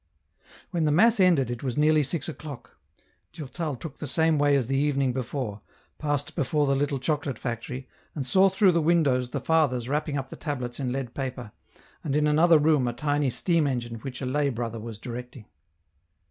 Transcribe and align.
When 0.71 0.85
the 0.85 0.91
mass 0.91 1.19
ended 1.19 1.51
it 1.51 1.61
was 1.61 1.77
nearly 1.77 2.01
six 2.01 2.27
o'clock. 2.27 2.75
Durtal 3.33 3.75
took 3.75 3.99
the 3.99 4.07
same 4.07 4.39
way 4.39 4.55
as 4.55 4.65
the 4.65 4.75
evening 4.75 5.13
before, 5.13 5.61
passed 5.99 6.33
before 6.35 6.65
the 6.65 6.73
little 6.73 6.97
chocolate 6.97 7.37
factory, 7.37 7.87
and 8.15 8.25
saw 8.25 8.49
through 8.49 8.71
the 8.71 8.81
windows 8.81 9.29
the 9.29 9.39
fathers 9.39 9.87
wrapping 9.87 10.17
up 10.17 10.29
the 10.29 10.35
tablets 10.35 10.79
in 10.79 10.91
lead 10.91 11.13
paper, 11.13 11.51
and 12.03 12.15
in 12.15 12.25
174 12.25 12.29
EN 12.31 12.33
ROUTE. 12.33 12.33
another 12.33 12.57
room 12.79 12.87
a 12.87 12.97
tiny 12.97 13.29
steam 13.29 13.67
engine 13.67 13.97
which 13.99 14.21
a 14.21 14.25
lay 14.25 14.49
brother 14.49 14.79
was 14.79 14.97
directing. 14.97 15.45